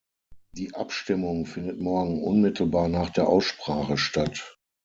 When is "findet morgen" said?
1.45-2.23